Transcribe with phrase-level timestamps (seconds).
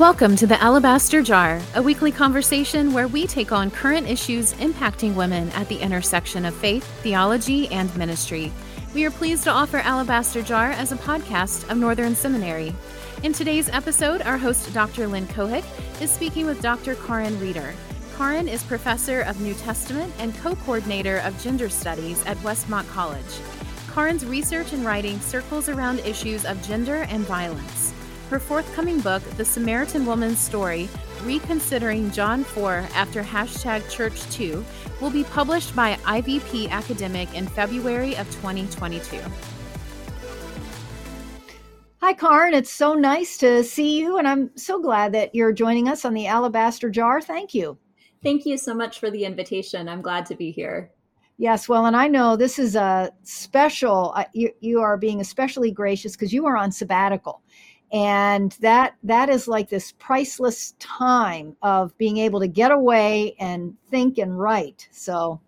[0.00, 5.14] Welcome to the Alabaster Jar, a weekly conversation where we take on current issues impacting
[5.14, 8.50] women at the intersection of faith, theology, and ministry.
[8.92, 12.74] We are pleased to offer Alabaster Jar as a podcast of Northern Seminary.
[13.22, 15.06] In today's episode, our host, Dr.
[15.06, 15.64] Lynn Cohick,
[16.02, 16.96] is speaking with Dr.
[16.96, 17.72] Caryn Reeder.
[18.16, 23.22] Caryn is professor of New Testament and co coordinator of gender studies at Westmont College.
[23.86, 27.83] Caryn's research and writing circles around issues of gender and violence.
[28.30, 30.88] Her forthcoming book, The Samaritan Woman's Story
[31.24, 34.64] Reconsidering John 4 after hashtag Church Too,
[35.00, 39.20] will be published by IVP Academic in February of 2022.
[42.00, 42.54] Hi, Caryn.
[42.54, 46.14] It's so nice to see you, and I'm so glad that you're joining us on
[46.14, 47.20] the Alabaster Jar.
[47.20, 47.78] Thank you.
[48.22, 49.88] Thank you so much for the invitation.
[49.88, 50.90] I'm glad to be here.
[51.36, 55.70] Yes, well, and I know this is a special, uh, you, you are being especially
[55.70, 57.42] gracious because you are on sabbatical
[57.94, 63.74] and that that is like this priceless time of being able to get away and
[63.88, 65.40] think and write so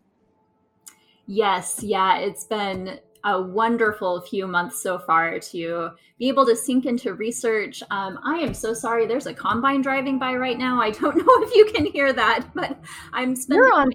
[1.27, 6.87] yes yeah it's been a wonderful few months so far to be able to sink
[6.87, 7.83] into research.
[7.91, 9.05] Um, I am so sorry.
[9.07, 10.81] There's a combine driving by right now.
[10.81, 12.79] I don't know if you can hear that, but
[13.13, 13.65] I'm spending.
[13.65, 13.91] You're on.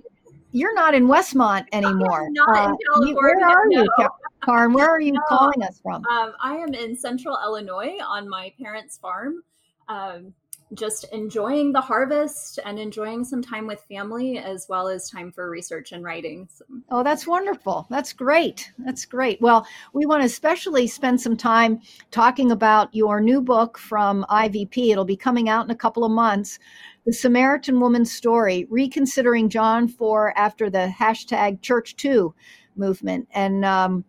[0.52, 2.28] You're not in Westmont anymore.
[2.32, 3.08] not uh, in California.
[3.08, 3.84] You, where are no.
[3.84, 4.10] you,
[4.42, 6.06] Caryn, where are you no, calling us from?
[6.08, 9.44] Um, I am in central Illinois on my parents' farm,
[9.88, 10.34] um,
[10.74, 15.50] just enjoying the harvest and enjoying some time with family as well as time for
[15.50, 16.48] research and writing.
[16.50, 16.64] So.
[16.90, 17.88] Oh, that's wonderful.
[17.90, 18.72] That's great.
[18.80, 19.42] That's great.
[19.42, 24.92] Well, we want to especially spend some time talking about your new book from IVP.
[24.92, 26.58] It'll be coming out in a couple of months.
[27.06, 32.34] The Samaritan Woman's Story, Reconsidering John 4 after the hashtag Church Too
[32.76, 33.28] movement.
[33.34, 34.06] And um,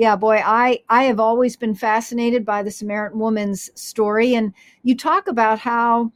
[0.00, 4.96] yeah, boy, I I have always been fascinated by the Samaritan woman's story, and you
[4.96, 6.10] talk about how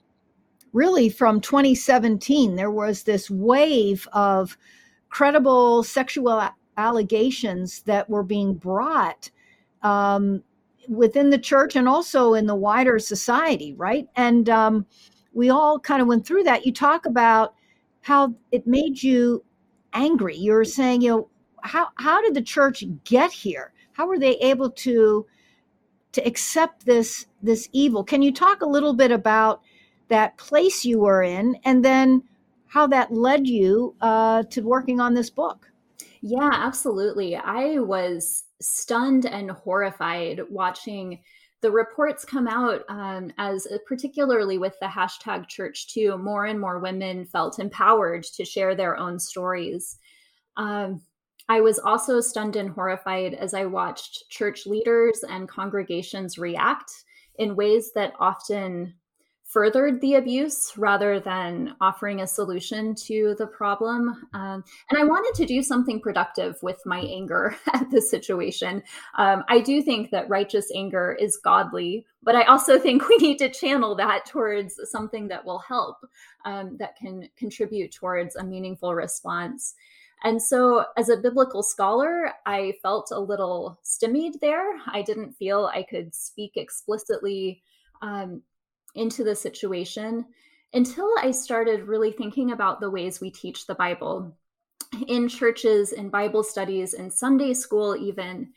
[0.72, 4.56] really from 2017 there was this wave of
[5.10, 9.30] credible sexual allegations that were being brought
[9.82, 10.42] um,
[10.88, 14.08] within the church and also in the wider society, right?
[14.16, 14.86] And um,
[15.34, 16.64] we all kind of went through that.
[16.64, 17.52] You talk about
[18.00, 19.44] how it made you
[19.92, 20.36] angry.
[20.38, 21.28] You were saying, you know,
[21.62, 23.73] how how did the church get here?
[23.94, 25.26] How were they able to
[26.12, 28.04] to accept this this evil?
[28.04, 29.62] Can you talk a little bit about
[30.08, 32.22] that place you were in, and then
[32.66, 35.70] how that led you uh, to working on this book?
[36.20, 37.36] Yeah, absolutely.
[37.36, 41.20] I was stunned and horrified watching
[41.60, 46.60] the reports come out um, as uh, particularly with the hashtag church too more and
[46.60, 49.98] more women felt empowered to share their own stories
[50.56, 51.00] um,
[51.48, 56.90] I was also stunned and horrified as I watched church leaders and congregations react
[57.38, 58.94] in ways that often
[59.54, 64.26] furthered the abuse rather than offering a solution to the problem.
[64.32, 68.82] Um, and I wanted to do something productive with my anger at this situation.
[69.16, 73.38] Um, I do think that righteous anger is godly, but I also think we need
[73.38, 75.98] to channel that towards something that will help,
[76.44, 79.76] um, that can contribute towards a meaningful response.
[80.24, 84.80] And so, as a biblical scholar, I felt a little stymied there.
[84.86, 87.62] I didn't feel I could speak explicitly
[88.00, 88.40] um,
[88.94, 90.24] into the situation
[90.72, 94.34] until I started really thinking about the ways we teach the Bible
[95.08, 98.52] in churches, in Bible studies, in Sunday school, even.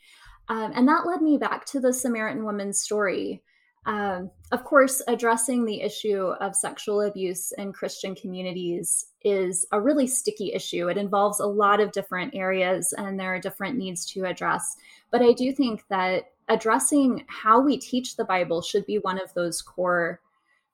[0.48, 3.42] Um, and that led me back to the Samaritan woman's story.
[3.86, 10.06] Um, of course, addressing the issue of sexual abuse in Christian communities is a really
[10.06, 10.88] sticky issue.
[10.88, 14.76] It involves a lot of different areas and there are different needs to address.
[15.10, 19.32] But I do think that addressing how we teach the Bible should be one of
[19.34, 20.20] those core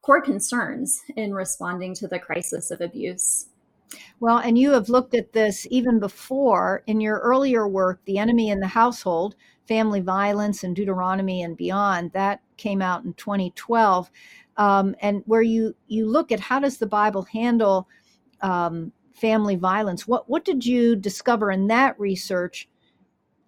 [0.03, 3.47] core concerns in responding to the crisis of abuse.
[4.21, 8.51] Well, and you have looked at this even before in your earlier work, The Enemy
[8.51, 9.35] in the Household,
[9.67, 12.13] Family Violence and Deuteronomy and Beyond.
[12.13, 14.11] That came out in 2012.
[14.57, 17.89] Um, and where you, you look at how does the Bible handle
[18.41, 20.07] um, family violence.
[20.07, 22.69] What, what did you discover in that research?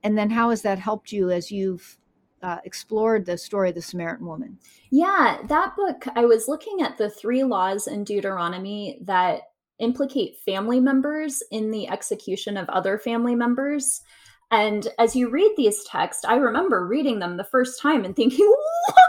[0.03, 1.99] And then how has that helped you as you've
[2.43, 4.59] uh, explored the story of the Samaritan woman?
[4.91, 9.43] Yeah, that book, I was looking at the three laws in Deuteronomy that
[9.79, 14.03] implicate family members in the execution of other family members.
[14.51, 18.47] And as you read these texts, I remember reading them the first time and thinking,
[18.87, 19.07] what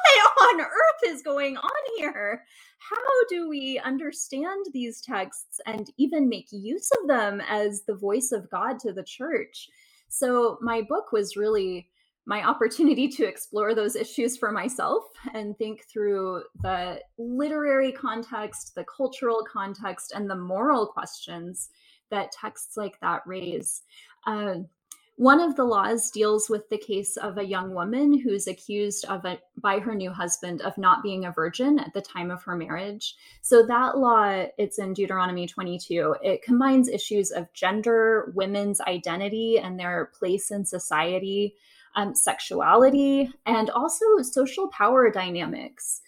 [0.53, 2.43] on earth is going on here?
[2.79, 8.31] How do we understand these texts and even make use of them as the voice
[8.31, 9.67] of God to the church?
[10.09, 11.89] So, my book was really
[12.25, 18.85] my opportunity to explore those issues for myself and think through the literary context, the
[18.85, 21.69] cultural context, and the moral questions
[22.09, 23.81] that texts like that raise.
[24.25, 24.55] Uh,
[25.17, 29.25] one of the laws deals with the case of a young woman who's accused of
[29.25, 32.55] a, by her new husband of not being a virgin at the time of her
[32.55, 33.15] marriage.
[33.41, 36.17] So that law, it's in Deuteronomy 22.
[36.21, 41.55] It combines issues of gender, women's identity, and their place in society,
[41.95, 46.01] um, sexuality, and also social power dynamics.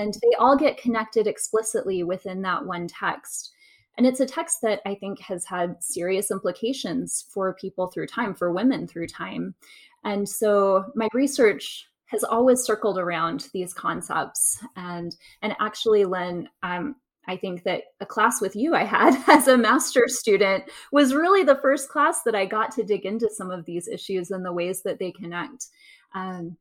[0.00, 3.52] And they all get connected explicitly within that one text.
[3.98, 8.32] And it's a text that I think has had serious implications for people through time,
[8.32, 9.56] for women through time.
[10.04, 14.64] And so my research has always circled around these concepts.
[14.76, 16.94] And and actually, Lynn, um,
[17.26, 21.42] I think that a class with you I had as a master's student was really
[21.42, 24.52] the first class that I got to dig into some of these issues and the
[24.52, 25.66] ways that they connect.
[26.14, 26.56] Um,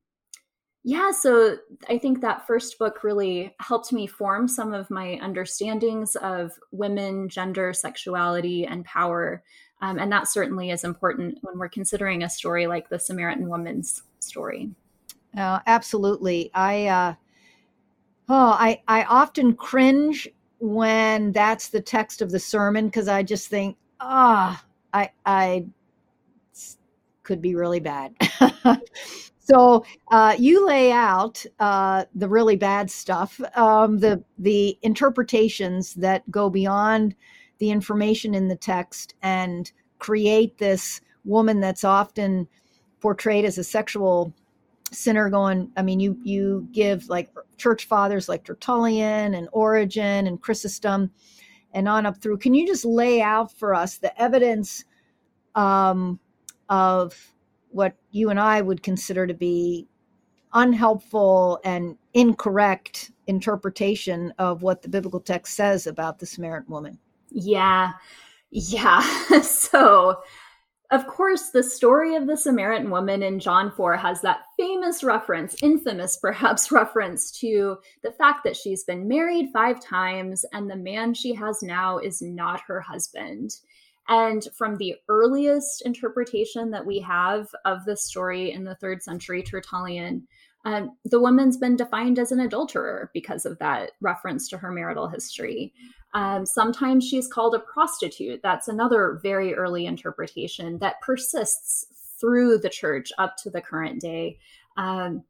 [0.87, 1.57] yeah, so
[1.89, 7.27] I think that first book really helped me form some of my understandings of women,
[7.27, 9.43] gender, sexuality, and power.
[9.81, 14.03] Um, and that certainly is important when we're considering a story like the Samaritan woman's
[14.21, 14.69] story.
[15.37, 16.51] Uh, absolutely.
[16.53, 17.15] I, uh,
[18.29, 20.29] oh, I, I often cringe
[20.59, 25.65] when that's the text of the sermon because I just think, ah, oh, I, I
[27.23, 28.15] could be really bad.
[29.49, 36.29] So uh, you lay out uh, the really bad stuff, um, the the interpretations that
[36.29, 37.15] go beyond
[37.59, 42.45] the information in the text and create this woman that's often
[42.99, 44.33] portrayed as a sexual
[44.91, 45.29] sinner.
[45.29, 51.09] Going, I mean, you you give like church fathers like Tertullian and Origen and Chrysostom,
[51.73, 52.39] and on up through.
[52.39, 54.83] Can you just lay out for us the evidence
[55.55, 56.19] um,
[56.67, 57.33] of
[57.69, 59.87] what you and I would consider to be
[60.53, 66.97] unhelpful and incorrect interpretation of what the biblical text says about the Samaritan woman.
[67.29, 67.91] Yeah.
[68.49, 69.01] Yeah.
[69.41, 70.21] so,
[70.89, 75.61] of course, the story of the Samaritan woman in John 4 has that famous reference,
[75.61, 81.13] infamous perhaps reference to the fact that she's been married five times and the man
[81.13, 83.57] she has now is not her husband.
[84.09, 89.43] And from the earliest interpretation that we have of the story in the third century
[89.43, 90.27] Tertullian,
[90.65, 95.07] um, the woman's been defined as an adulterer because of that reference to her marital
[95.07, 95.73] history.
[96.13, 98.41] Um, sometimes she's called a prostitute.
[98.43, 101.85] That's another very early interpretation that persists
[102.19, 104.39] through the church up to the current day.
[104.77, 105.23] Um,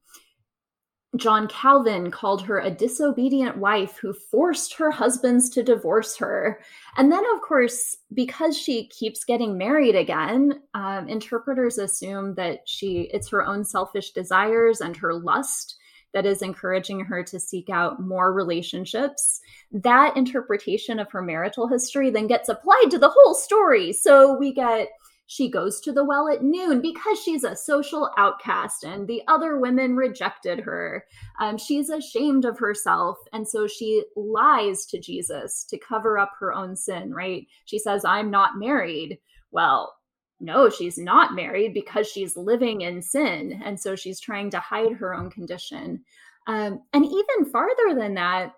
[1.15, 6.62] John Calvin called her a disobedient wife who forced her husbands to divorce her.
[6.98, 13.09] And then, of course, because she keeps getting married again, um, interpreters assume that she
[13.13, 15.77] it's her own selfish desires and her lust
[16.13, 19.39] that is encouraging her to seek out more relationships.
[19.71, 23.94] That interpretation of her marital history then gets applied to the whole story.
[23.94, 24.89] So we get
[25.27, 29.59] she goes to the well at noon because she's a social outcast and the other
[29.59, 31.06] women rejected her.
[31.39, 33.18] Um, she's ashamed of herself.
[33.33, 37.45] And so she lies to Jesus to cover up her own sin, right?
[37.65, 39.19] She says, I'm not married.
[39.51, 39.94] Well,
[40.39, 43.62] no, she's not married because she's living in sin.
[43.65, 46.06] And so she's trying to hide her own condition.
[46.47, 48.54] Um, and even farther than that,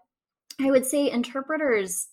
[0.62, 2.10] I would say interpreters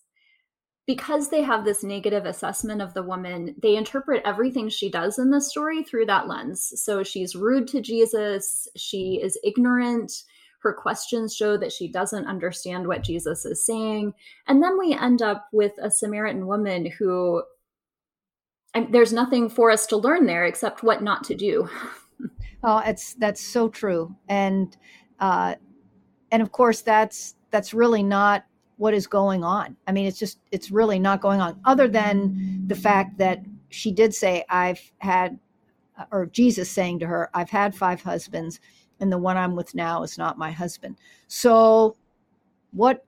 [0.87, 5.31] because they have this negative assessment of the woman, they interpret everything she does in
[5.31, 6.73] the story through that lens.
[6.77, 10.13] So she's rude to Jesus, she is ignorant,
[10.61, 14.15] her questions show that she doesn't understand what Jesus is saying.
[14.47, 17.43] And then we end up with a Samaritan woman who
[18.91, 21.69] there's nothing for us to learn there except what not to do.
[22.63, 24.15] oh, it's that's so true.
[24.29, 24.77] And
[25.19, 25.55] uh
[26.31, 28.45] and of course that's that's really not
[28.77, 29.77] what is going on.
[29.87, 33.91] I mean, it's just, it's really not going on, other than the fact that she
[33.91, 35.39] did say, I've had,
[36.13, 38.61] or Jesus saying to her, I've had five husbands,
[39.01, 40.97] and the one I'm with now is not my husband.
[41.27, 41.97] So,
[42.73, 43.05] what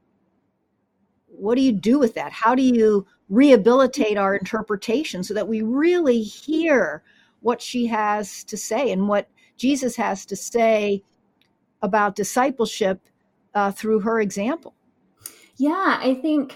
[1.39, 2.33] what do you do with that?
[2.33, 7.03] How do you rehabilitate our interpretation so that we really hear
[7.41, 11.03] what she has to say and what Jesus has to say
[11.83, 13.01] about discipleship
[13.55, 14.75] uh, through her example?
[15.59, 16.55] Yeah, I think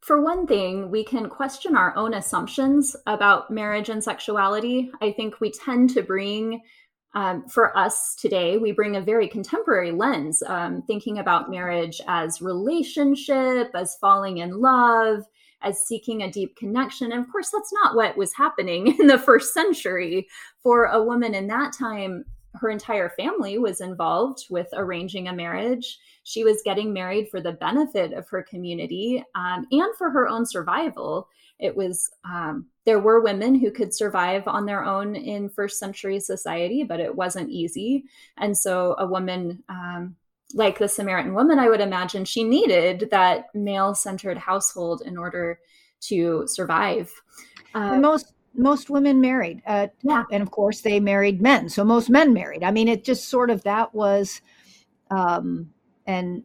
[0.00, 4.90] for one thing, we can question our own assumptions about marriage and sexuality.
[5.00, 6.62] I think we tend to bring,
[7.14, 12.42] um, for us today, we bring a very contemporary lens, um, thinking about marriage as
[12.42, 15.24] relationship, as falling in love,
[15.62, 17.12] as seeking a deep connection.
[17.12, 20.26] And of course, that's not what was happening in the first century.
[20.62, 22.24] For a woman in that time,
[22.54, 25.98] her entire family was involved with arranging a marriage.
[26.24, 30.46] She was getting married for the benefit of her community um, and for her own
[30.46, 31.28] survival.
[31.58, 36.20] It was, um, there were women who could survive on their own in first century
[36.20, 38.04] society, but it wasn't easy.
[38.36, 40.16] And so a woman, um,
[40.54, 45.58] like the Samaritan woman, I would imagine she needed that male centered household in order
[46.02, 47.12] to survive.
[47.74, 51.68] Uh, most most women married, uh, yeah, and of course they married men.
[51.68, 52.64] So most men married.
[52.64, 54.42] I mean, it just sort of that was,
[55.10, 55.70] um,
[56.06, 56.42] and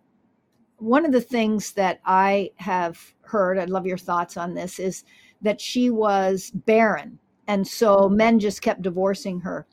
[0.78, 5.04] one of the things that I have heard, I'd love your thoughts on this, is
[5.42, 9.66] that she was barren, and so men just kept divorcing her.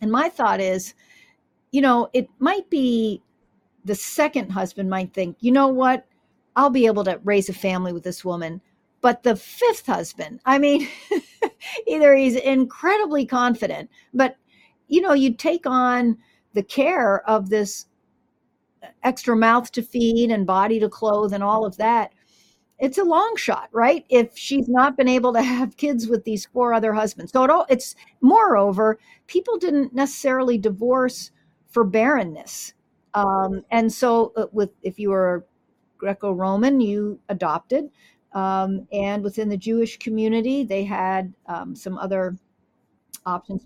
[0.00, 0.94] And my thought is,
[1.70, 3.22] you know, it might be
[3.84, 6.06] the second husband might think, you know what,
[6.56, 8.60] I'll be able to raise a family with this woman
[9.02, 10.88] but the fifth husband, I mean,
[11.86, 14.36] either he's incredibly confident, but
[14.88, 16.16] you know, you take on
[16.54, 17.86] the care of this
[19.02, 22.12] extra mouth to feed and body to clothe and all of that.
[22.78, 24.04] It's a long shot, right?
[24.08, 27.32] If she's not been able to have kids with these four other husbands.
[27.32, 31.30] So it all, it's moreover, people didn't necessarily divorce
[31.68, 32.74] for barrenness.
[33.14, 35.46] Um, and so uh, with if you were
[35.98, 37.90] Greco-Roman, you adopted.
[38.34, 42.36] Um, and within the Jewish community, they had um, some other
[43.26, 43.64] options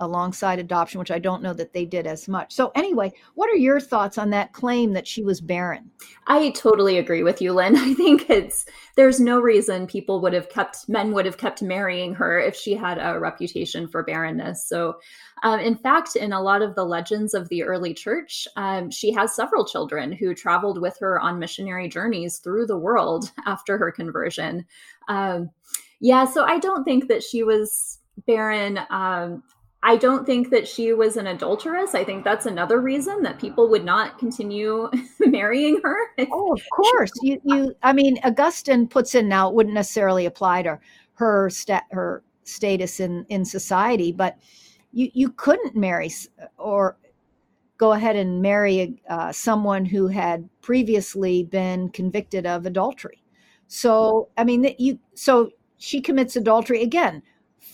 [0.00, 2.54] alongside adoption, which I don't know that they did as much.
[2.54, 5.90] So, anyway, what are your thoughts on that claim that she was barren?
[6.26, 7.76] I totally agree with you, Lynn.
[7.76, 8.64] I think it's
[8.96, 12.74] there's no reason people would have kept men would have kept marrying her if she
[12.74, 14.66] had a reputation for barrenness.
[14.66, 14.94] So,
[15.42, 19.12] um, in fact, in a lot of the legends of the early church, um, she
[19.12, 23.92] has several children who traveled with her on missionary journeys through the world after her
[23.92, 24.64] conversion.
[25.08, 25.50] Um,
[26.00, 28.78] yeah, so I don't think that she was barren.
[28.90, 29.42] Um,
[29.82, 31.94] I don't think that she was an adulteress.
[31.94, 34.90] I think that's another reason that people would not continue
[35.20, 35.96] marrying her.
[36.30, 37.12] Oh, of course.
[37.22, 37.74] You, you.
[37.82, 40.78] I mean, Augustine puts in now it wouldn't necessarily apply to
[41.14, 44.36] her stat, her status in in society, but
[44.92, 46.10] you you couldn't marry
[46.58, 46.98] or
[47.78, 53.22] go ahead and marry uh, someone who had previously been convicted of adultery.
[53.68, 57.22] So, I mean, you so she commits adultery again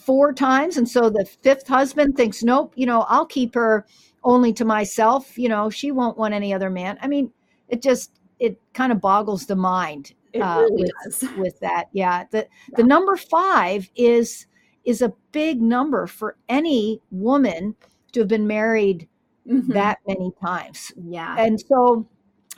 [0.06, 0.76] four times.
[0.76, 3.84] And so the fifth husband thinks, nope, you know, I'll keep her
[4.22, 5.36] only to myself.
[5.36, 6.96] You know, she won't want any other man.
[7.02, 7.32] I mean,
[7.68, 11.86] it just, it kind of boggles the mind uh, really with, with, that.
[11.92, 12.24] Yeah.
[12.30, 12.76] The, yeah.
[12.76, 14.46] the number five is,
[14.84, 17.74] is a big number for any woman
[18.12, 19.08] to have been married
[19.46, 19.72] mm-hmm.
[19.72, 20.92] that many times.
[20.96, 21.34] Yeah.
[21.36, 22.06] And so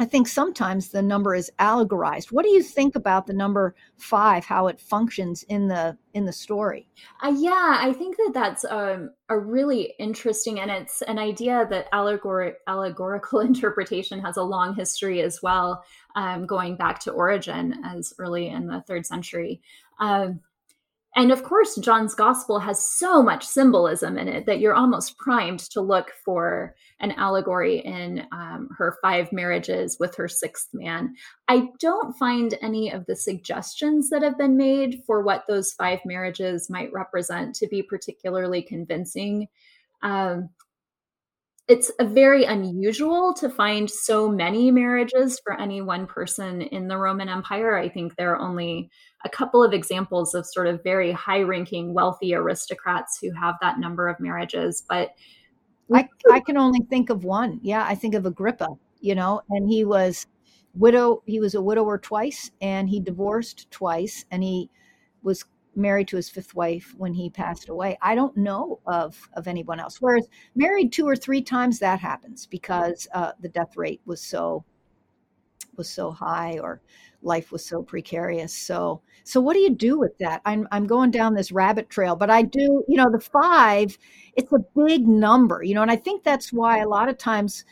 [0.01, 2.31] I think sometimes the number is allegorized.
[2.31, 4.45] What do you think about the number five?
[4.45, 6.89] How it functions in the in the story?
[7.23, 11.89] Uh, yeah, I think that that's um, a really interesting, and it's an idea that
[11.93, 18.15] allegor- allegorical interpretation has a long history as well, um, going back to Origen as
[18.19, 19.61] early in the third century.
[19.99, 20.41] Um,
[21.19, 25.59] and of course, John's gospel has so much symbolism in it that you're almost primed
[25.71, 31.17] to look for an allegory in um, her five marriages with her sixth man.
[31.49, 35.99] I don't find any of the suggestions that have been made for what those five
[36.05, 39.49] marriages might represent to be particularly convincing.
[40.03, 40.51] Um,
[41.69, 47.29] it's very unusual to find so many marriages for any one person in the Roman
[47.29, 47.77] Empire.
[47.77, 48.91] I think there are only
[49.27, 53.79] a couple of examples of sort of very high ranking, wealthy aristocrats who have that
[53.79, 54.83] number of marriages.
[54.89, 55.11] But
[55.95, 57.61] I, I can only think of one.
[57.63, 58.69] Yeah, I think of Agrippa,
[59.01, 60.27] you know, and he was
[60.75, 64.71] widow, he was a widower twice and he divorced twice and he
[65.23, 65.45] was
[65.79, 67.99] married to his fifth wife when he passed away.
[68.03, 70.01] I don't know of of anyone else.
[70.01, 74.65] Whereas married two or three times, that happens because uh, the death rate was so
[75.77, 76.81] was so high or
[77.23, 78.53] life was so precarious.
[78.53, 80.41] So so what do you do with that?
[80.45, 83.99] I'm I'm going down this rabbit trail, but I do, you know, the five,
[84.37, 87.65] it's a big number, you know, and I think that's why a lot of times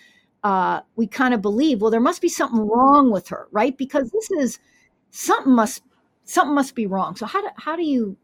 [0.45, 3.77] uh, we kind of believe, well, there must be something wrong with her, right?
[3.77, 4.59] Because this is
[5.11, 5.83] something must
[6.27, 7.17] something must be wrong.
[7.17, 8.17] So how do how do you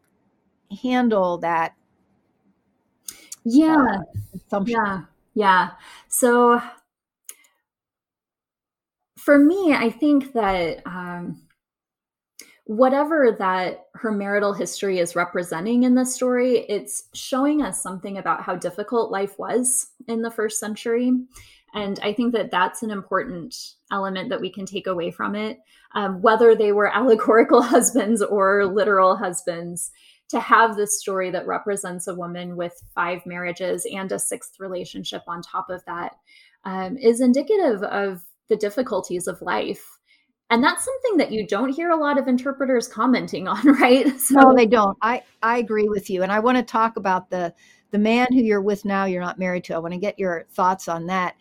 [0.83, 1.75] handle that?
[3.45, 3.99] Yeah,
[4.53, 5.03] uh, yeah,
[5.35, 5.71] yeah.
[6.09, 6.61] So
[9.19, 11.43] for me, I think that um,
[12.65, 18.43] whatever that her marital history is representing in the story, it's showing us something about
[18.43, 21.13] how difficult life was in the first century.
[21.75, 23.55] And I think that that's an important
[23.91, 25.59] element that we can take away from it.
[25.95, 29.91] Um, whether they were allegorical husbands or literal husbands,
[30.33, 35.21] to have this story that represents a woman with five marriages and a sixth relationship
[35.29, 36.17] on top of that
[36.65, 39.99] um, is indicative of the difficulties of life.
[40.49, 44.19] And that's something that you don't hear a lot of interpreters commenting on right?
[44.19, 44.97] So, no they don't.
[45.03, 46.23] I i agree with you.
[46.23, 47.53] And i want to talk about the
[47.91, 49.75] the man who you're with now you're not married to.
[49.75, 51.35] I want to get your thoughts on that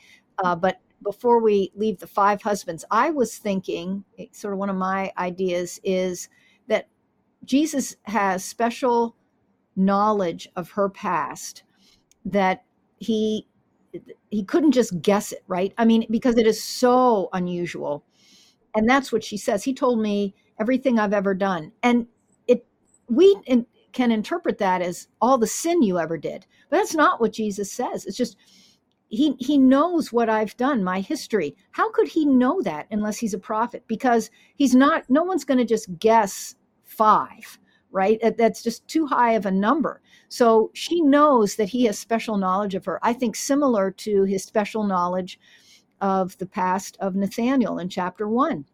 [0.43, 4.69] uh, but before we leave the five husbands i was thinking eh, sort of one
[4.69, 6.29] of my ideas is
[6.67, 6.87] that
[7.43, 9.15] jesus has special
[9.75, 11.63] knowledge of her past
[12.25, 12.63] that
[12.97, 13.47] he
[14.29, 15.73] he couldn't just guess it right?
[15.77, 18.05] I mean because it is so unusual.
[18.73, 19.63] And that's what she says.
[19.65, 21.71] He told me everything i've ever done.
[21.83, 22.07] And
[22.47, 22.65] it
[23.09, 26.45] we in, can interpret that as all the sin you ever did.
[26.69, 28.05] But that's not what jesus says.
[28.05, 28.37] It's just
[29.11, 33.33] he he knows what i've done my history how could he know that unless he's
[33.33, 37.59] a prophet because he's not no one's going to just guess five
[37.91, 42.37] right that's just too high of a number so she knows that he has special
[42.37, 45.37] knowledge of her i think similar to his special knowledge
[46.01, 48.65] of the past of Nathaniel in chapter one.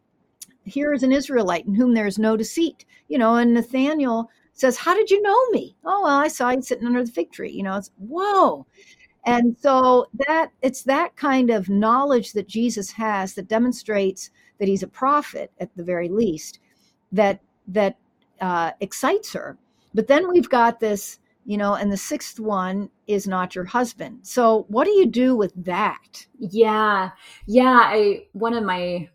[0.63, 2.85] Here is an Israelite in whom there is no deceit.
[3.09, 5.77] You know, and Nathaniel says, How did you know me?
[5.85, 7.51] Oh, well, I saw you sitting under the fig tree.
[7.51, 8.65] You know, it's whoa.
[9.25, 14.83] And so that it's that kind of knowledge that Jesus has that demonstrates that he's
[14.83, 16.59] a prophet at the very least,
[17.11, 17.97] that that
[18.39, 19.57] uh, excites her.
[19.93, 24.19] But then we've got this you know, and the sixth one is not your husband.
[24.23, 26.27] So what do you do with that?
[26.37, 27.11] Yeah.
[27.45, 27.79] Yeah.
[27.83, 29.09] I, one of my,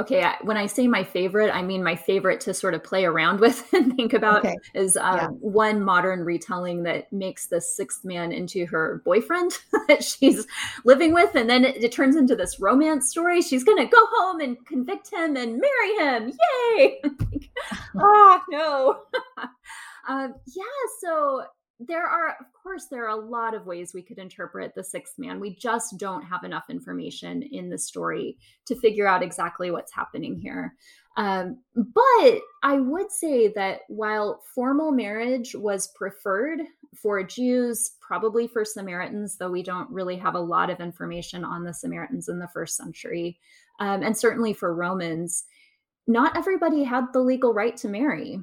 [0.00, 3.04] okay, I, when I say my favorite, I mean my favorite to sort of play
[3.04, 4.56] around with and think about okay.
[4.74, 5.26] is um, yeah.
[5.28, 9.52] one modern retelling that makes the sixth man into her boyfriend
[9.88, 10.46] that she's
[10.84, 11.34] living with.
[11.34, 13.42] And then it, it turns into this romance story.
[13.42, 16.32] She's going to go home and convict him and marry him.
[16.76, 17.02] Yay.
[17.98, 19.02] oh, no.
[20.08, 20.64] um, yeah.
[21.00, 21.44] So
[21.80, 25.18] there are of course there are a lot of ways we could interpret the sixth
[25.18, 25.40] man.
[25.40, 30.36] We just don't have enough information in the story to figure out exactly what's happening
[30.36, 30.74] here.
[31.16, 36.60] Um, but i would say that while formal marriage was preferred
[36.94, 41.64] for jews probably for samaritans though we don't really have a lot of information on
[41.64, 43.38] the samaritans in the first century
[43.80, 45.44] um, and certainly for romans
[46.06, 48.38] not everybody had the legal right to marry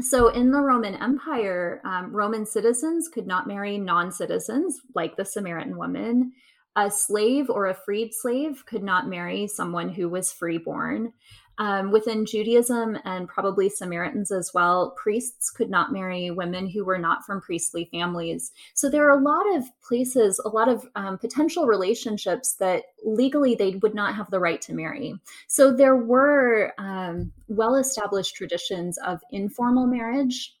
[0.00, 5.24] so in the Roman Empire, um, Roman citizens could not marry non citizens, like the
[5.24, 6.32] Samaritan woman.
[6.74, 11.12] A slave or a freed slave could not marry someone who was freeborn.
[11.58, 16.98] Um, within Judaism and probably Samaritans as well, priests could not marry women who were
[16.98, 18.52] not from priestly families.
[18.74, 23.54] So there are a lot of places, a lot of um, potential relationships that legally
[23.54, 25.14] they would not have the right to marry.
[25.46, 30.54] So there were um, well established traditions of informal marriage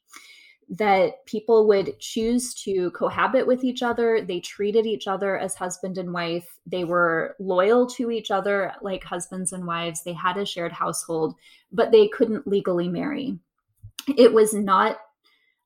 [0.70, 4.22] that people would choose to cohabit with each other.
[4.22, 6.58] They treated each other as husband and wife.
[6.66, 10.02] They were loyal to each other like husbands and wives.
[10.02, 11.34] They had a shared household,
[11.70, 13.38] but they couldn't legally marry.
[14.16, 14.98] It was not,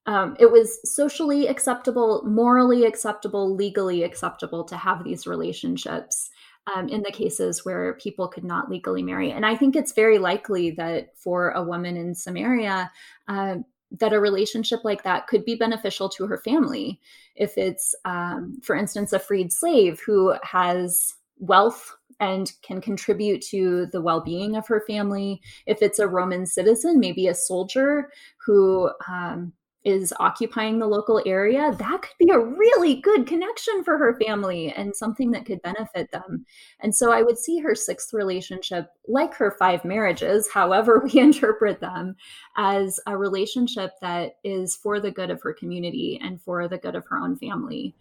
[0.06, 6.30] um, it was socially acceptable, morally acceptable, legally acceptable to have these relationships.
[6.74, 9.30] Um, in the cases where people could not legally marry.
[9.30, 12.90] And I think it's very likely that for a woman in Samaria,
[13.28, 13.58] uh,
[13.92, 17.00] that a relationship like that could be beneficial to her family.
[17.34, 23.86] If it's, um, for instance, a freed slave who has wealth and can contribute to
[23.86, 25.40] the well being of her family.
[25.66, 28.10] If it's a Roman citizen, maybe a soldier
[28.44, 29.52] who um,
[29.86, 34.72] is occupying the local area, that could be a really good connection for her family
[34.72, 36.44] and something that could benefit them.
[36.80, 41.78] And so I would see her sixth relationship, like her five marriages, however we interpret
[41.78, 42.16] them,
[42.56, 46.96] as a relationship that is for the good of her community and for the good
[46.96, 47.94] of her own family.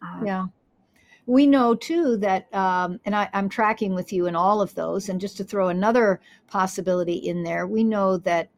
[0.00, 0.46] Uh, yeah.
[1.26, 5.08] We know too that, um, and I, I'm tracking with you in all of those.
[5.08, 8.50] And just to throw another possibility in there, we know that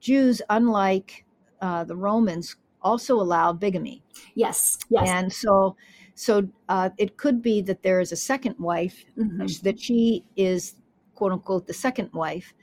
[0.00, 1.24] Jews, unlike
[1.60, 4.02] uh, the Romans also allowed bigamy.
[4.34, 5.08] Yes, yes.
[5.08, 5.76] And so,
[6.14, 9.46] so uh, it could be that there is a second wife mm-hmm.
[9.62, 10.76] that she is
[11.14, 12.54] quote unquote the second wife,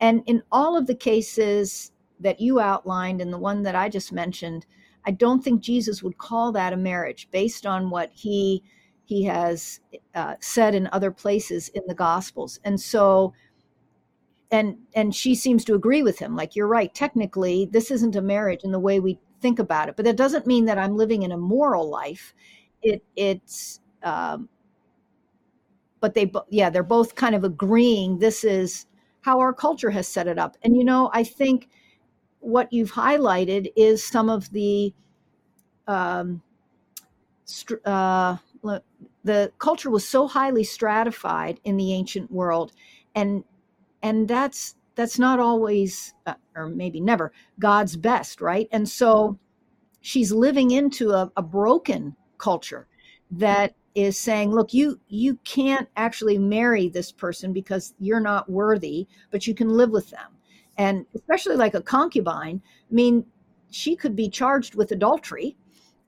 [0.00, 4.10] and in all of the cases that you outlined and the one that I just
[4.10, 4.64] mentioned,
[5.04, 8.62] I don't think Jesus would call that a marriage based on what he
[9.04, 9.80] he has
[10.14, 13.34] uh, said in other places in the Gospels, and so
[14.50, 16.36] and and she seems to agree with him.
[16.36, 19.96] Like you're right technically this isn't a marriage in the way we think about it
[19.96, 22.34] but that doesn't mean that i'm living an immoral life.
[22.82, 24.48] It it's um
[26.00, 28.86] but they yeah they're both kind of agreeing this is
[29.22, 30.56] how our culture has set it up.
[30.62, 31.68] And you know i think
[32.40, 34.94] what you've highlighted is some of the
[35.88, 36.42] um,
[37.84, 38.36] uh,
[39.24, 42.72] the culture was so highly stratified in the ancient world,
[43.14, 43.44] and
[44.02, 48.66] and that's that's not always, uh, or maybe never, God's best, right?
[48.72, 49.38] And so
[50.00, 52.86] she's living into a, a broken culture
[53.30, 59.06] that is saying look you you can't actually marry this person because you're not worthy
[59.30, 60.32] but you can live with them.
[60.78, 63.24] And especially like a concubine i mean
[63.70, 65.56] she could be charged with adultery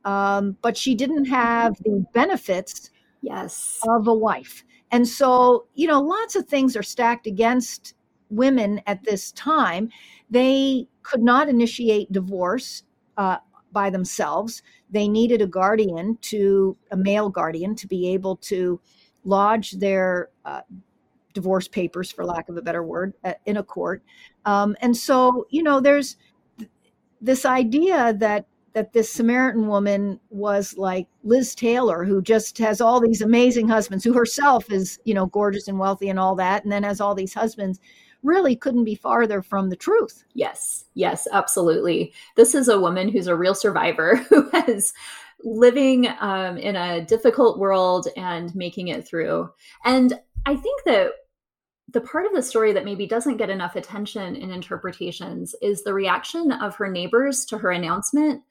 [0.04, 3.78] um, but she didn't have the benefits yes.
[3.88, 7.94] of a wife and so you know lots of things are stacked against
[8.30, 9.88] women at this time
[10.30, 12.82] they could not initiate divorce
[13.16, 13.38] uh,
[13.72, 14.62] by themselves.
[14.90, 18.80] They needed a guardian to, a male guardian, to be able to
[19.24, 20.62] lodge their uh,
[21.34, 24.02] divorce papers, for lack of a better word, uh, in a court.
[24.44, 26.16] Um, and so, you know, there's
[26.58, 26.70] th-
[27.20, 28.46] this idea that
[28.78, 34.04] that this Samaritan woman was like Liz Taylor, who just has all these amazing husbands,
[34.04, 37.16] who herself is, you know, gorgeous and wealthy and all that, and then has all
[37.16, 37.80] these husbands
[38.22, 40.22] really couldn't be farther from the truth.
[40.34, 42.12] Yes, yes, absolutely.
[42.36, 44.92] This is a woman who's a real survivor who has
[45.42, 49.50] living um, in a difficult world and making it through.
[49.84, 51.10] And I think that
[51.90, 55.94] the part of the story that maybe doesn't get enough attention in interpretations is the
[55.94, 58.42] reaction of her neighbors to her announcement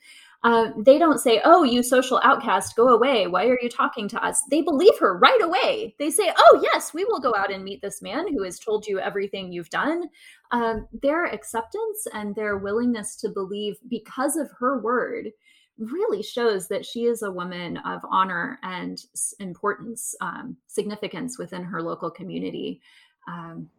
[0.43, 3.27] uh, they don't say, Oh, you social outcast, go away.
[3.27, 4.41] Why are you talking to us?
[4.49, 5.95] They believe her right away.
[5.97, 8.85] They say, Oh, yes, we will go out and meet this man who has told
[8.85, 10.09] you everything you've done.
[10.51, 15.31] Um, their acceptance and their willingness to believe because of her word
[15.79, 18.99] really shows that she is a woman of honor and
[19.39, 22.81] importance, um, significance within her local community.
[23.27, 23.69] Um,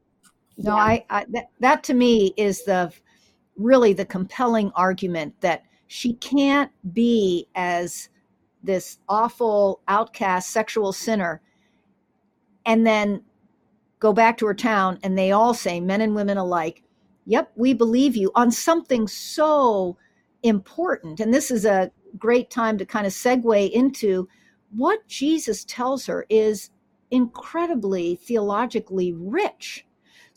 [0.58, 0.82] no, yeah.
[0.82, 2.92] I, I that, that to me is the
[3.56, 8.08] really the compelling argument that she can't be as
[8.62, 11.40] this awful outcast sexual sinner
[12.66, 13.22] and then
[14.00, 16.82] go back to her town and they all say men and women alike
[17.24, 19.96] yep we believe you on something so
[20.42, 24.28] important and this is a great time to kind of segue into
[24.70, 26.70] what jesus tells her is
[27.10, 29.86] incredibly theologically rich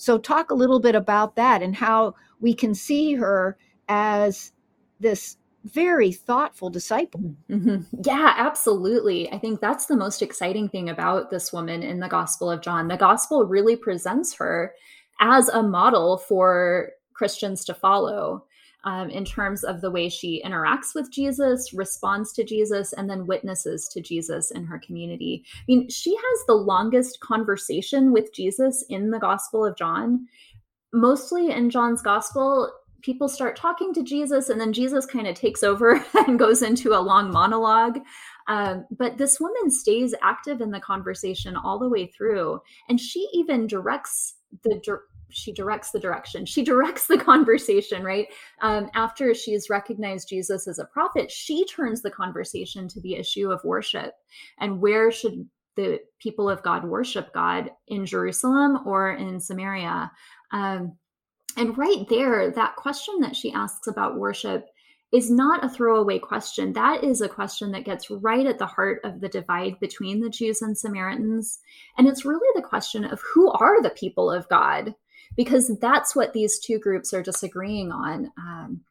[0.01, 3.55] so talk a little bit about that and how we can see her
[3.87, 4.51] as
[4.99, 7.35] this very thoughtful disciple.
[7.47, 7.83] Mm-hmm.
[8.03, 9.31] Yeah, absolutely.
[9.31, 12.87] I think that's the most exciting thing about this woman in the Gospel of John.
[12.87, 14.73] The Gospel really presents her
[15.19, 18.45] as a model for Christians to follow.
[18.83, 23.27] Um, in terms of the way she interacts with Jesus, responds to Jesus, and then
[23.27, 25.45] witnesses to Jesus in her community.
[25.55, 30.25] I mean, she has the longest conversation with Jesus in the Gospel of John.
[30.91, 35.63] Mostly in John's Gospel, people start talking to Jesus, and then Jesus kind of takes
[35.63, 37.99] over and goes into a long monologue.
[38.47, 43.27] Um, but this woman stays active in the conversation all the way through, and she
[43.33, 44.81] even directs the
[45.31, 46.45] she directs the direction.
[46.45, 48.27] She directs the conversation, right?
[48.61, 53.51] Um, after she's recognized Jesus as a prophet, she turns the conversation to the issue
[53.51, 54.13] of worship
[54.59, 60.11] and where should the people of God worship God in Jerusalem or in Samaria.
[60.51, 60.97] Um,
[61.57, 64.67] and right there, that question that she asks about worship
[65.11, 66.71] is not a throwaway question.
[66.71, 70.29] That is a question that gets right at the heart of the divide between the
[70.29, 71.59] Jews and Samaritans.
[71.97, 74.95] And it's really the question of who are the people of God?
[75.35, 78.31] Because that's what these two groups are disagreeing on.
[78.37, 78.81] Um,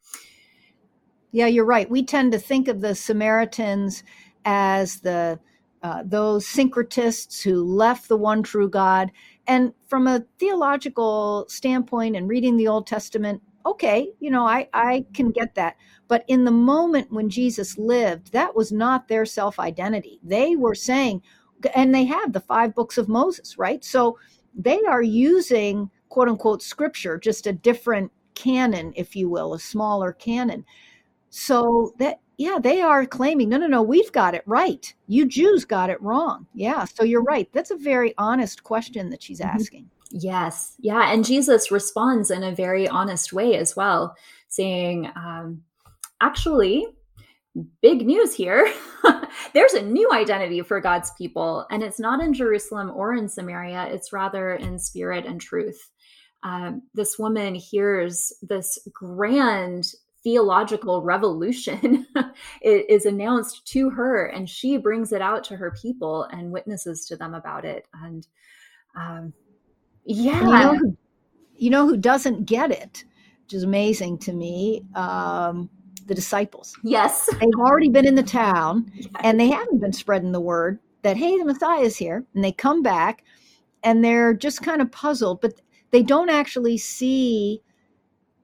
[1.33, 1.89] yeah, you're right.
[1.91, 4.03] We tend to think of the Samaritans
[4.45, 5.39] as the
[5.83, 9.11] uh, those syncretists who left the one true God.
[9.47, 15.07] And from a theological standpoint and reading the Old Testament, okay, you know, I, I
[15.15, 15.77] can get that.
[16.07, 20.21] But in the moment when Jesus lived, that was not their self identity.
[20.23, 21.23] They were saying,
[21.75, 23.83] and they have the five books of Moses, right?
[23.83, 24.19] So
[24.55, 30.13] they are using quote unquote scripture, just a different canon, if you will, a smaller
[30.13, 30.65] canon.
[31.31, 34.93] So that yeah, they are claiming, no, no, no, we've got it right.
[35.09, 36.47] You Jews got it wrong.
[36.55, 36.85] Yeah.
[36.85, 37.49] So you're right.
[37.53, 39.57] That's a very honest question that she's mm-hmm.
[39.57, 39.91] asking.
[40.11, 40.75] Yes.
[40.81, 41.13] Yeah.
[41.13, 44.17] And Jesus responds in a very honest way as well,
[44.49, 45.63] saying, um,
[46.23, 46.87] actually,
[47.83, 48.73] big news here.
[49.55, 53.89] There's a new identity for God's people, and it's not in Jerusalem or in Samaria,
[53.91, 55.91] it's rather in spirit and truth.
[56.43, 62.07] Um, this woman hears this grand theological revolution
[62.63, 67.17] is announced to her and she brings it out to her people and witnesses to
[67.17, 68.27] them about it and
[68.95, 69.33] um,
[70.05, 70.97] yeah you know, who,
[71.57, 73.05] you know who doesn't get it
[73.51, 74.85] which is amazing to me.
[74.95, 75.69] Um,
[76.07, 76.73] the disciples.
[76.85, 77.29] Yes.
[77.41, 78.93] They've already been in the town
[79.25, 82.25] and they haven't been spreading the word that, hey, the Messiah is here.
[82.33, 83.25] And they come back
[83.83, 87.63] and they're just kind of puzzled, but they don't actually see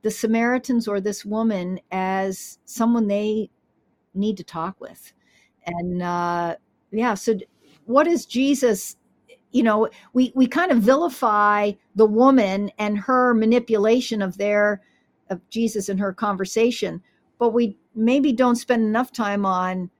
[0.02, 3.50] the Samaritans or this woman as someone they
[4.14, 5.12] need to talk with.
[5.66, 6.56] And uh,
[6.92, 7.38] yeah, so
[7.84, 8.96] what is Jesus?
[9.50, 14.82] You know, we, we kind of vilify the woman and her manipulation of their
[15.28, 17.02] of Jesus and her conversation
[17.38, 19.90] but we maybe don't spend enough time on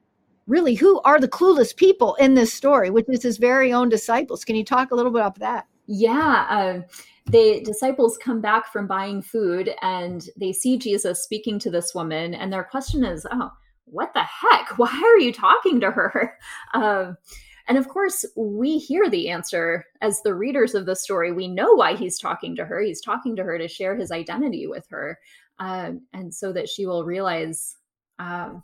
[0.46, 4.44] really who are the clueless people in this story, which is his very own disciples.
[4.44, 5.66] Can you talk a little bit about that?
[5.86, 6.46] Yeah.
[6.48, 6.80] Uh,
[7.26, 12.34] the disciples come back from buying food and they see Jesus speaking to this woman,
[12.34, 13.50] and their question is, Oh,
[13.86, 14.70] what the heck?
[14.78, 16.38] Why are you talking to her?
[16.74, 17.12] Uh,
[17.68, 21.32] and of course, we hear the answer as the readers of the story.
[21.32, 22.80] We know why he's talking to her.
[22.80, 25.18] He's talking to her to share his identity with her
[25.58, 27.76] um, and so that she will realize
[28.18, 28.62] um,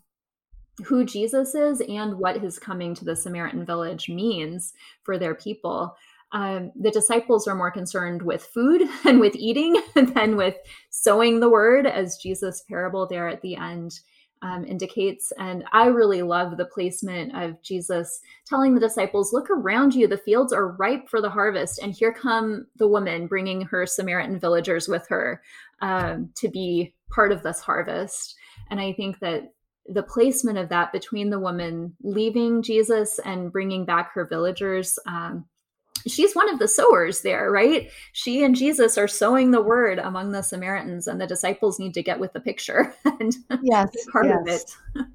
[0.84, 5.94] who Jesus is and what his coming to the Samaritan village means for their people.
[6.32, 10.56] Um, the disciples are more concerned with food and with eating than with
[10.90, 14.00] sowing the word, as Jesus' parable there at the end
[14.42, 15.32] um, indicates.
[15.38, 20.18] And I really love the placement of Jesus telling the disciples, Look around you, the
[20.18, 21.78] fields are ripe for the harvest.
[21.80, 25.42] And here come the woman bringing her Samaritan villagers with her
[25.80, 28.34] um, to be part of this harvest.
[28.70, 29.52] And I think that
[29.86, 35.44] the placement of that between the woman leaving Jesus and bringing back her villagers um,
[36.06, 37.90] she's one of the sowers there, right?
[38.12, 42.02] She and Jesus are sowing the word among the Samaritans, and the disciples need to
[42.02, 44.36] get with the picture and yes, part yes.
[44.40, 45.06] of it.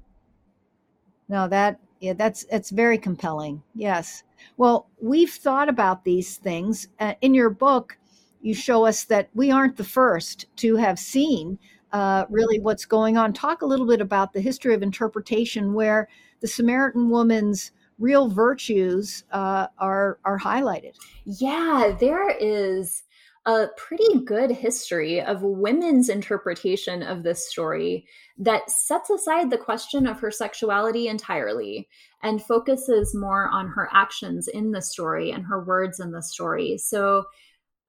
[1.28, 3.62] no, that yeah, that's it's very compelling.
[3.74, 4.22] Yes.
[4.56, 7.98] Well, we've thought about these things uh, in your book.
[8.40, 11.58] You show us that we aren't the first to have seen
[11.92, 13.32] uh, really what's going on.
[13.32, 16.08] Talk a little bit about the history of interpretation, where
[16.40, 20.94] the Samaritan woman's real virtues uh, are are highlighted.
[21.24, 23.02] Yeah, there is
[23.46, 28.06] a pretty good history of women's interpretation of this story
[28.36, 31.88] that sets aside the question of her sexuality entirely
[32.22, 36.76] and focuses more on her actions in the story and her words in the story.
[36.76, 37.24] So,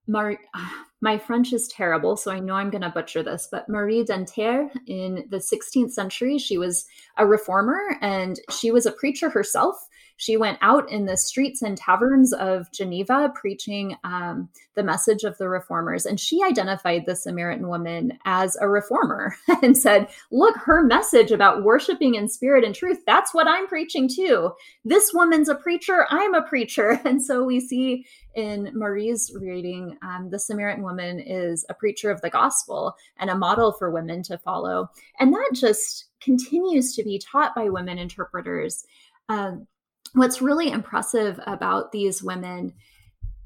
[0.07, 0.39] Mar-
[1.01, 4.69] my French is terrible, so I know I'm going to butcher this, but Marie Dentière
[4.87, 6.85] in the 16th century, she was
[7.17, 9.75] a reformer and she was a preacher herself
[10.19, 15.37] she went out in the streets and taverns of Geneva preaching um, the message of
[15.37, 16.05] the reformers.
[16.05, 21.63] And she identified the Samaritan woman as a reformer and said, Look, her message about
[21.63, 24.51] worshiping in spirit and truth, that's what I'm preaching too.
[24.83, 26.99] This woman's a preacher, I'm a preacher.
[27.09, 28.05] And so we see
[28.35, 33.37] in Marie's reading, um, the Samaritan woman is a preacher of the gospel and a
[33.37, 34.89] model for women to follow.
[35.19, 38.85] And that just continues to be taught by women interpreters.
[39.29, 39.65] Um,
[40.13, 42.73] what's really impressive about these women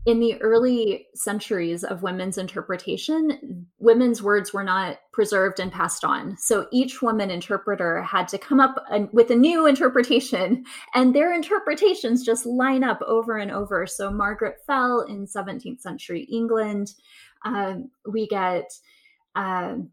[0.06, 6.36] in the early centuries of women's interpretation, women's words were not preserved and passed on.
[6.38, 12.26] So each woman interpreter had to come up with a new interpretation, and their interpretations
[12.26, 13.88] just line up over and over.
[13.88, 16.95] So Margaret Fell in 17th century England.
[17.45, 18.73] Um, we get
[19.36, 19.89] um,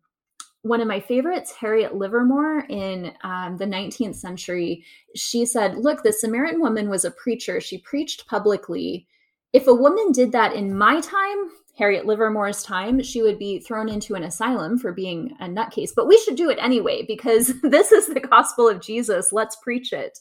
[0.62, 4.84] one of my favorites, Harriet Livermore in um, the 19th century,
[5.16, 7.60] she said, Look, the Samaritan woman was a preacher.
[7.60, 9.06] She preached publicly.
[9.52, 13.88] If a woman did that in my time, Harriet Livermore's time, she would be thrown
[13.88, 15.92] into an asylum for being a nutcase.
[15.96, 19.32] But we should do it anyway because this is the gospel of Jesus.
[19.32, 20.18] Let's preach it.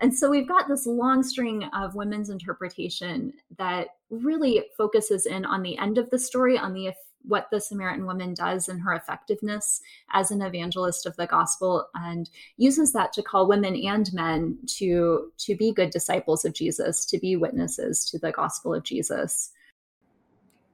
[0.00, 5.62] And so we've got this long string of women's interpretation that really focuses in on
[5.62, 6.86] the end of the story, on the
[7.22, 9.80] what the Samaritan woman does and her effectiveness
[10.12, 15.32] as an evangelist of the gospel and uses that to call women and men to
[15.38, 19.52] to be good disciples of Jesus, to be witnesses to the gospel of Jesus.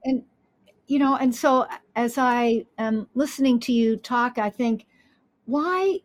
[0.04, 0.22] And
[0.87, 4.87] you know, and so as I am listening to you talk, I think
[5.46, 5.98] why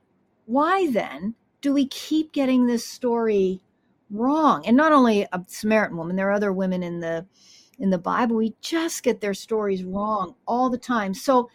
[0.45, 3.61] why then do we keep getting this story
[4.09, 4.65] wrong?
[4.65, 7.25] And not only a Samaritan woman, there are other women in the
[7.81, 8.37] in the Bible.
[8.37, 11.13] We just get their stories wrong all the time.
[11.13, 11.49] So,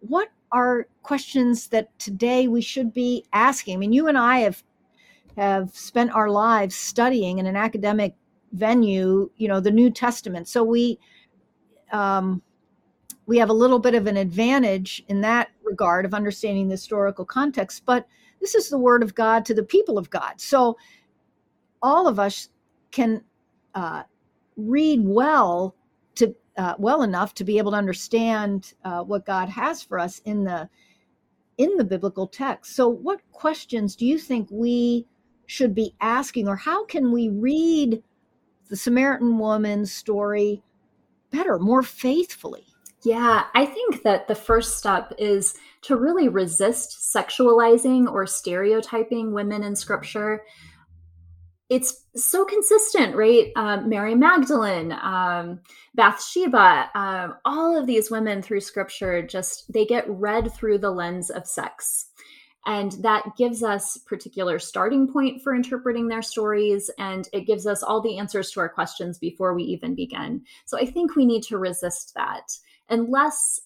[0.00, 3.74] what are questions that today we should be asking?
[3.74, 4.62] I mean, you and I have
[5.36, 8.14] have spent our lives studying in an academic
[8.52, 10.48] venue, you know, the New Testament.
[10.48, 10.98] So we
[11.92, 12.42] um,
[13.26, 17.24] we have a little bit of an advantage in that regard of understanding the historical
[17.24, 17.84] context.
[17.86, 18.06] But
[18.40, 20.40] this is the Word of God to the people of God.
[20.40, 20.76] So
[21.80, 22.48] all of us
[22.90, 23.22] can
[23.74, 24.02] uh,
[24.68, 25.74] read well
[26.16, 30.20] to uh, well enough to be able to understand uh, what God has for us
[30.24, 30.68] in the
[31.58, 32.74] in the biblical text.
[32.74, 35.06] So, what questions do you think we
[35.46, 38.02] should be asking, or how can we read
[38.68, 40.62] the Samaritan woman's story
[41.30, 42.66] better, more faithfully?
[43.04, 49.64] Yeah, I think that the first step is to really resist sexualizing or stereotyping women
[49.64, 50.42] in scripture.
[51.72, 53.50] It's so consistent, right?
[53.56, 55.58] Um, Mary Magdalene, um,
[55.94, 61.30] Bathsheba, um, all of these women through scripture just they get read through the lens
[61.30, 62.10] of sex.
[62.66, 66.90] And that gives us particular starting point for interpreting their stories.
[66.98, 70.42] And it gives us all the answers to our questions before we even begin.
[70.66, 72.52] So I think we need to resist that.
[72.90, 73.62] Unless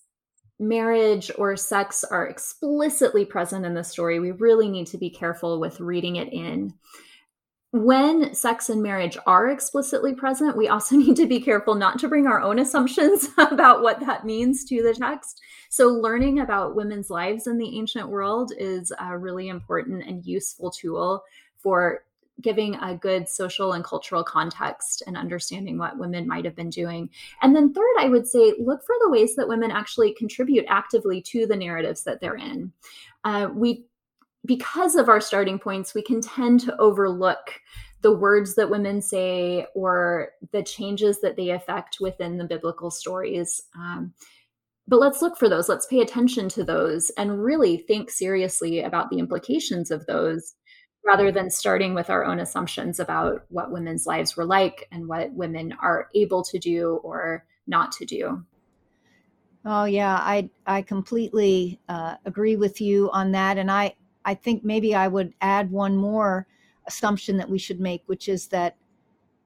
[0.60, 5.58] marriage or sex are explicitly present in the story, we really need to be careful
[5.58, 6.72] with reading it in
[7.84, 12.08] when sex and marriage are explicitly present, we also need to be careful not to
[12.08, 15.40] bring our own assumptions about what that means to the text.
[15.68, 20.70] So, learning about women's lives in the ancient world is a really important and useful
[20.70, 21.22] tool
[21.58, 22.04] for
[22.42, 27.08] giving a good social and cultural context and understanding what women might have been doing.
[27.42, 31.20] And then, third, I would say look for the ways that women actually contribute actively
[31.22, 32.72] to the narratives that they're in.
[33.24, 33.84] Uh, we
[34.46, 37.60] because of our starting points, we can tend to overlook
[38.02, 43.60] the words that women say or the changes that they affect within the biblical stories.
[43.74, 44.14] Um,
[44.88, 45.68] but let's look for those.
[45.68, 50.54] Let's pay attention to those and really think seriously about the implications of those
[51.04, 55.32] rather than starting with our own assumptions about what women's lives were like and what
[55.32, 58.44] women are able to do or not to do.
[59.64, 64.64] Oh yeah, I I completely uh, agree with you on that, and I I think
[64.64, 66.46] maybe I would add one more
[66.86, 68.76] assumption that we should make, which is that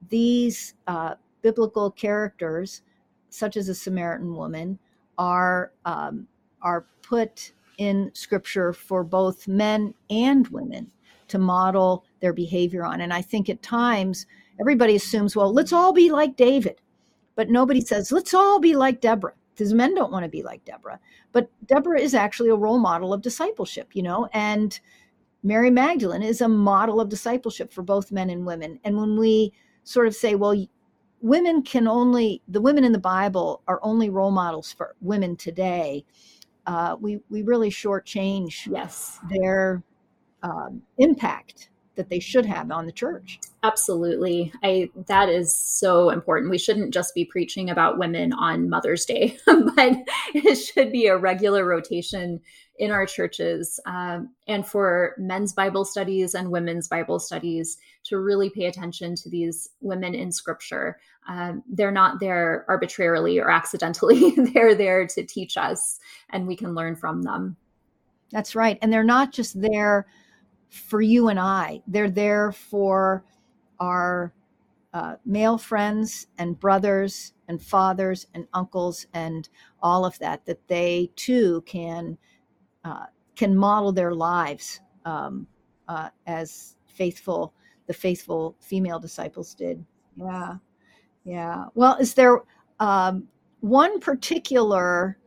[0.08, 2.82] these uh, biblical characters,
[3.28, 4.78] such as a Samaritan woman,
[5.18, 6.26] are um,
[6.62, 10.90] are put in Scripture for both men and women
[11.28, 13.02] to model their behavior on.
[13.02, 14.26] And I think at times
[14.58, 16.80] everybody assumes, well, let's all be like David,
[17.36, 20.64] but nobody says let's all be like Deborah because men don't want to be like
[20.64, 20.98] Deborah.
[21.32, 24.80] But Deborah is actually a role model of discipleship, you know, and
[25.42, 28.80] Mary Magdalene is a model of discipleship for both men and women.
[28.84, 29.52] And when we
[29.84, 30.66] sort of say, well,
[31.20, 36.06] women can only, the women in the Bible are only role models for women today,
[36.66, 39.20] uh, we, we really shortchange yes.
[39.28, 39.82] their
[40.42, 41.68] um, impact
[42.00, 43.38] that they should have on the church.
[43.62, 44.50] Absolutely.
[44.62, 46.50] I that is so important.
[46.50, 49.98] We shouldn't just be preaching about women on Mother's Day, but
[50.34, 52.40] it should be a regular rotation
[52.78, 58.48] in our churches um, and for men's Bible studies and women's Bible studies to really
[58.48, 60.98] pay attention to these women in scripture.
[61.28, 66.74] Um, they're not there arbitrarily or accidentally, they're there to teach us, and we can
[66.74, 67.58] learn from them.
[68.32, 68.78] That's right.
[68.80, 70.06] And they're not just there
[70.70, 71.82] for you and I.
[71.86, 73.24] They're there for
[73.78, 74.32] our
[74.92, 79.48] uh, male friends and brothers and fathers and uncles and
[79.82, 82.16] all of that, that they too can
[82.84, 83.06] uh,
[83.36, 85.46] can model their lives um,
[85.88, 87.54] uh, as faithful,
[87.86, 89.84] the faithful female disciples did.
[90.16, 90.56] Yeah,
[91.24, 91.64] yeah.
[91.74, 92.42] Well, is there
[92.78, 93.28] um,
[93.60, 95.18] one particular,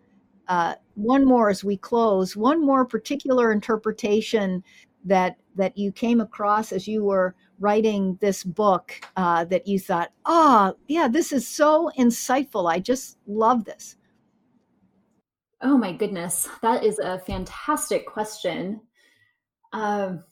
[0.47, 4.63] uh, one more as we close, one more particular interpretation
[5.05, 10.11] that that you came across as you were writing this book uh, that you thought,
[10.25, 12.71] oh, yeah, this is so insightful.
[12.71, 13.95] I just love this.
[15.61, 18.81] Oh my goodness, that is a fantastic question.
[19.71, 20.23] Um,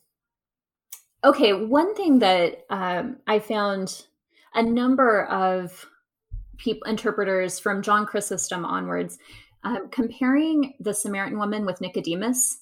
[1.24, 4.06] okay, one thing that um, I found
[4.54, 5.86] a number of
[6.58, 9.18] people interpreters from John Chrysostom onwards
[9.64, 12.61] um, comparing the Samaritan woman with Nicodemus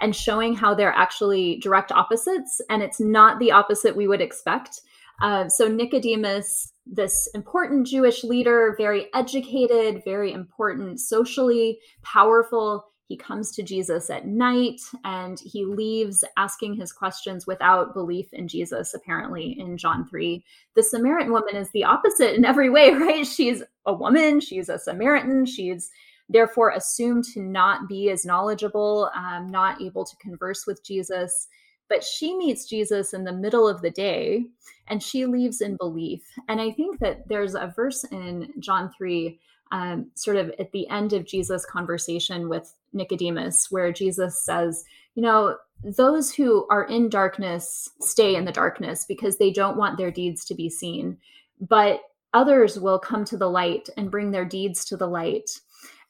[0.00, 4.80] and showing how they're actually direct opposites and it's not the opposite we would expect.
[5.20, 13.52] Uh, so, Nicodemus, this important Jewish leader, very educated, very important, socially powerful, he comes
[13.52, 19.54] to Jesus at night and he leaves asking his questions without belief in Jesus, apparently,
[19.60, 20.42] in John 3.
[20.76, 23.26] The Samaritan woman is the opposite in every way, right?
[23.26, 25.90] She's a woman, she's a Samaritan, she's
[26.28, 31.48] therefore assumed to not be as knowledgeable, um, not able to converse with Jesus.
[31.88, 34.46] But she meets Jesus in the middle of the day
[34.88, 36.22] and she leaves in belief.
[36.48, 39.38] And I think that there's a verse in John 3,
[39.72, 45.22] um, sort of at the end of Jesus' conversation with Nicodemus, where Jesus says, You
[45.22, 50.10] know, those who are in darkness stay in the darkness because they don't want their
[50.10, 51.18] deeds to be seen.
[51.60, 52.00] But
[52.32, 55.50] others will come to the light and bring their deeds to the light.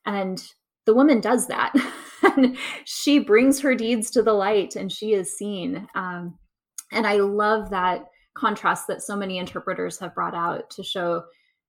[0.06, 0.42] And
[0.84, 1.72] the woman does that.
[2.22, 5.86] and she brings her deeds to the light and she is seen.
[5.94, 6.38] Um,
[6.92, 11.24] and I love that contrast that so many interpreters have brought out to show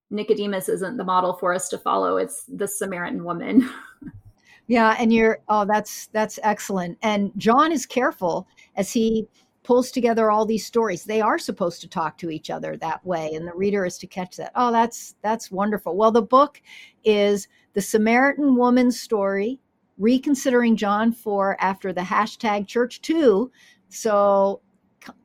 [0.09, 3.69] Nicodemus isn't the model for us to follow, it's the Samaritan woman.
[4.67, 6.97] yeah, and you're oh that's that's excellent.
[7.01, 9.27] And John is careful as he
[9.63, 11.03] pulls together all these stories.
[11.03, 14.07] They are supposed to talk to each other that way and the reader is to
[14.07, 14.51] catch that.
[14.55, 15.97] Oh, that's that's wonderful.
[15.97, 16.61] Well, the book
[17.03, 19.59] is The Samaritan Woman's Story
[19.97, 23.51] reconsidering John 4 after the hashtag Church Too.
[23.89, 24.61] So,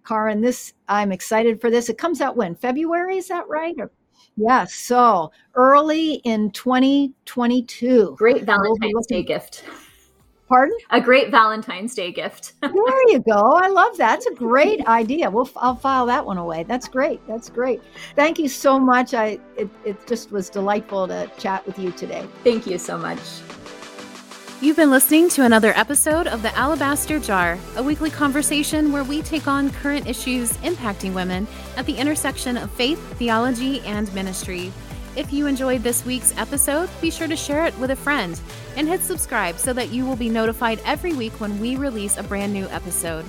[0.05, 1.89] Caryn, this I'm excited for this.
[1.89, 2.55] It comes out when?
[2.55, 3.75] February, is that right?
[3.79, 3.91] Or,
[4.37, 4.75] yes.
[4.75, 8.15] So early in 2022.
[8.19, 9.65] Great Valentine's Day gift.
[10.49, 10.77] Pardon?
[10.91, 12.55] A great Valentine's Day gift.
[12.63, 13.53] there you go.
[13.53, 14.19] I love that.
[14.19, 15.31] It's a great idea.
[15.31, 16.63] We'll I'll file that one away.
[16.63, 17.21] That's great.
[17.29, 17.83] That's great.
[18.17, 19.13] Thank you so much.
[19.13, 22.27] I it, it just was delightful to chat with you today.
[22.45, 23.21] Thank you so much.
[24.61, 29.23] You've been listening to another episode of The Alabaster Jar, a weekly conversation where we
[29.23, 31.47] take on current issues impacting women
[31.77, 34.73] at the intersection of faith, theology, and ministry.
[35.19, 38.41] If you enjoyed this week's episode, be sure to share it with a friend
[38.77, 42.23] and hit subscribe so that you will be notified every week when we release a
[42.23, 43.25] brand new episode.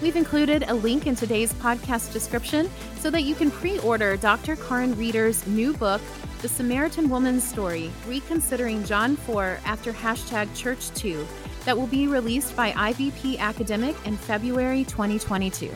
[0.00, 2.70] We've included a link in today's podcast description
[3.00, 4.54] so that you can pre order Dr.
[4.54, 6.00] Caryn Reeder's new book,
[6.40, 11.26] The Samaritan Woman's Story Reconsidering John 4 after hashtag Church Too,
[11.64, 15.74] that will be released by IVP Academic in February 2022.